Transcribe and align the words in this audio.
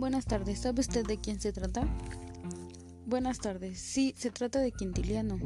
Buenas 0.00 0.24
tardes, 0.24 0.60
¿sabe 0.60 0.80
usted 0.80 1.06
de 1.06 1.18
quién 1.18 1.38
se 1.38 1.52
trata? 1.52 1.86
Buenas 3.04 3.38
tardes, 3.38 3.78
sí, 3.78 4.14
se 4.16 4.30
trata 4.30 4.58
de 4.58 4.72
Quintiliano. 4.72 5.38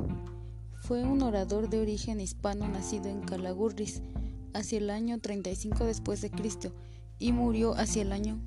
Fue 0.77 1.03
un 1.03 1.23
orador 1.23 1.69
de 1.69 1.81
origen 1.81 2.21
hispano 2.21 2.69
nacido 2.69 3.09
en 3.09 3.23
Calagurris 3.23 4.01
hacia 4.53 4.79
el 4.79 4.91
año 4.91 5.19
35 5.19 5.85
después 5.85 6.21
de 6.21 6.31
Cristo 6.31 6.73
y 7.19 7.33
murió 7.33 7.75
hacia 7.75 8.03
el 8.03 8.13
año 8.13 8.39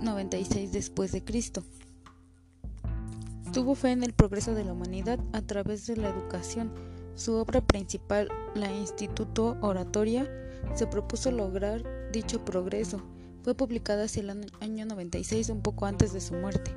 96 0.00 0.72
después 0.72 1.12
de 1.12 1.22
Cristo. 1.22 1.62
Tuvo 3.52 3.74
fe 3.74 3.90
en 3.90 4.02
el 4.02 4.14
progreso 4.14 4.54
de 4.54 4.64
la 4.64 4.72
humanidad 4.72 5.20
a 5.34 5.42
través 5.42 5.86
de 5.86 5.98
la 5.98 6.08
educación. 6.08 6.72
Su 7.16 7.34
obra 7.34 7.60
principal, 7.60 8.30
la 8.54 8.74
Instituto 8.74 9.58
Oratoria, 9.60 10.26
se 10.74 10.86
propuso 10.86 11.30
lograr 11.30 11.84
dicho 12.12 12.42
progreso. 12.46 13.02
Fue 13.44 13.54
publicada 13.54 14.04
hacia 14.04 14.22
el 14.22 14.30
año 14.60 14.86
96, 14.86 15.50
un 15.50 15.60
poco 15.60 15.84
antes 15.84 16.14
de 16.14 16.22
su 16.22 16.32
muerte. 16.32 16.70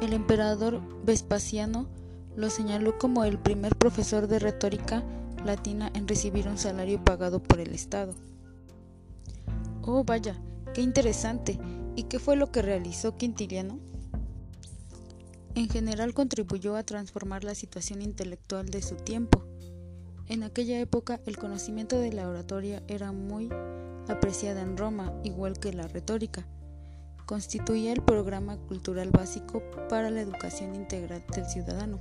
El 0.00 0.14
emperador 0.14 0.80
Vespasiano 1.04 1.86
lo 2.34 2.48
señaló 2.48 2.96
como 2.96 3.22
el 3.24 3.38
primer 3.38 3.76
profesor 3.76 4.26
de 4.26 4.38
retórica 4.38 5.04
latina 5.44 5.90
en 5.92 6.08
recibir 6.08 6.48
un 6.48 6.56
salario 6.56 7.04
pagado 7.04 7.42
por 7.42 7.60
el 7.60 7.74
Estado. 7.74 8.14
Oh, 9.82 10.02
vaya, 10.02 10.40
qué 10.72 10.80
interesante. 10.80 11.58
¿Y 11.94 12.04
qué 12.04 12.18
fue 12.18 12.36
lo 12.36 12.50
que 12.50 12.62
realizó 12.62 13.18
Quintiliano? 13.18 13.78
En 15.54 15.68
general 15.68 16.14
contribuyó 16.14 16.74
a 16.74 16.84
transformar 16.84 17.44
la 17.44 17.54
situación 17.54 18.00
intelectual 18.00 18.70
de 18.70 18.80
su 18.80 18.94
tiempo. 18.96 19.44
En 20.26 20.42
aquella 20.42 20.80
época 20.80 21.20
el 21.26 21.36
conocimiento 21.36 21.98
de 21.98 22.14
la 22.14 22.26
oratoria 22.26 22.82
era 22.88 23.12
muy 23.12 23.50
apreciada 24.08 24.62
en 24.62 24.76
Roma, 24.76 25.12
igual 25.24 25.58
que 25.58 25.72
la 25.72 25.88
retórica. 25.88 26.46
Constituía 27.26 27.92
el 27.92 28.02
programa 28.02 28.56
cultural 28.56 29.10
básico 29.10 29.62
para 29.88 30.10
la 30.10 30.20
educación 30.20 30.74
integral 30.74 31.24
del 31.34 31.46
ciudadano. 31.46 32.00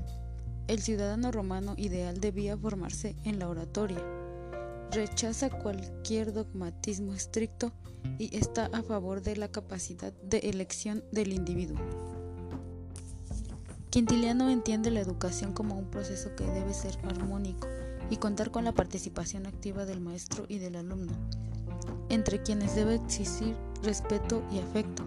El 0.67 0.81
ciudadano 0.81 1.31
romano 1.31 1.73
ideal 1.77 2.19
debía 2.19 2.58
formarse 2.58 3.16
en 3.23 3.39
la 3.39 3.49
oratoria. 3.49 4.02
Rechaza 4.91 5.49
cualquier 5.49 6.33
dogmatismo 6.33 7.13
estricto 7.13 7.71
y 8.17 8.36
está 8.36 8.65
a 8.73 8.81
favor 8.81 9.21
de 9.21 9.38
la 9.38 9.49
capacidad 9.49 10.13
de 10.23 10.39
elección 10.39 11.03
del 11.11 11.33
individuo. 11.33 11.77
Quintiliano 13.89 14.49
entiende 14.49 14.89
la 14.89 15.02
educación 15.02 15.52
como 15.52 15.77
un 15.77 15.91
proceso 15.91 16.33
que 16.36 16.45
debe 16.45 16.73
ser 16.73 16.97
armónico 17.03 17.67
y 18.09 18.17
contar 18.17 18.49
con 18.49 18.63
la 18.63 18.71
participación 18.71 19.45
activa 19.45 19.86
del 19.86 19.99
maestro 19.99 20.45
y 20.47 20.59
del 20.59 20.77
alumno, 20.77 21.13
entre 22.09 22.41
quienes 22.41 22.75
debe 22.75 22.95
existir 22.95 23.55
respeto 23.83 24.43
y 24.51 24.59
afecto. 24.59 25.03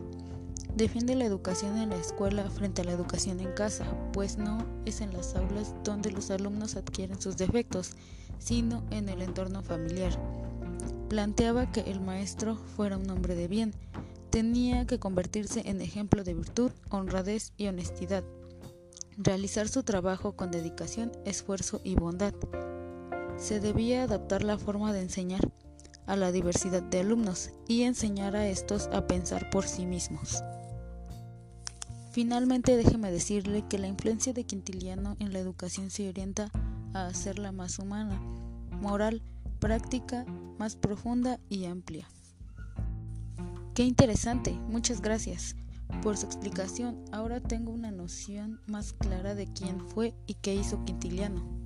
Defiende 0.77 1.15
la 1.15 1.25
educación 1.25 1.79
en 1.79 1.91
la 1.91 1.97
escuela 1.97 2.51
frente 2.51 2.83
a 2.83 2.85
la 2.85 2.93
educación 2.93 3.39
en 3.41 3.53
casa, 3.53 3.85
pues 4.13 4.39
no 4.39 4.59
es 4.85 5.01
en 5.01 5.13
las 5.13 5.37
aulas 5.37 5.75
donde 5.85 6.11
los 6.11 6.31
alumnos 6.31 6.77
adquieren 6.77 7.21
sus 7.21 7.37
defectos, 7.37 7.93
sino 8.39 8.83
en 8.91 9.09
el 9.09 9.23
entorno 9.23 9.63
familiar. 9.63 10.13
Planteaba 11.09 11.71
que 11.71 11.83
el 11.83 12.01
maestro 12.01 12.57
fuera 12.57 12.97
un 12.97 13.09
hombre 13.09 13.37
de 13.37 13.47
bien, 13.47 13.73
tenía 14.31 14.87
que 14.87 14.99
convertirse 14.99 15.63
en 15.69 15.81
ejemplo 15.81 16.25
de 16.25 16.35
virtud, 16.35 16.73
honradez 16.91 17.53
y 17.57 17.69
honestidad 17.69 18.25
realizar 19.17 19.69
su 19.69 19.83
trabajo 19.83 20.33
con 20.33 20.51
dedicación, 20.51 21.13
esfuerzo 21.25 21.81
y 21.85 21.95
bondad. 21.95 22.35
Se 23.37 23.61
debía 23.61 24.05
adaptar 24.05 24.43
la 24.43 24.59
forma 24.59 24.93
de 24.93 25.03
enseñar 25.03 25.41
a 26.07 26.17
la 26.17 26.33
diversidad 26.33 26.83
de 26.83 27.01
alumnos 27.01 27.51
y 27.69 27.83
enseñar 27.83 28.37
a 28.37 28.49
estos 28.49 28.89
a 28.93 29.07
pensar 29.07 29.51
por 29.51 29.67
sí 29.67 29.87
mismos. 29.87 30.43
Finalmente 32.13 32.77
déjeme 32.77 33.11
decirle 33.11 33.65
que 33.69 33.79
la 33.79 33.89
influencia 33.89 34.33
de 34.33 34.45
Quintiliano 34.45 35.17
en 35.19 35.33
la 35.33 35.41
educación 35.41 35.91
se 35.91 36.09
orienta 36.09 36.51
a 36.93 37.07
hacerla 37.07 37.51
más 37.51 37.79
humana, 37.79 38.21
moral, 38.71 39.23
práctica, 39.59 40.25
más 40.59 40.77
profunda 40.77 41.41
y 41.49 41.65
amplia. 41.65 42.09
Qué 43.75 43.83
interesante, 43.83 44.53
muchas 44.69 45.01
gracias. 45.01 45.57
Por 46.03 46.17
su 46.17 46.27
explicación, 46.27 47.05
ahora 47.13 47.41
tengo 47.41 47.73
una 47.73 47.91
noción 47.91 48.61
más 48.67 48.93
clara 48.93 49.35
de 49.35 49.53
quién 49.53 49.81
fue 49.81 50.15
y 50.27 50.35
qué 50.35 50.55
hizo 50.55 50.85
Quintiliano. 50.85 51.64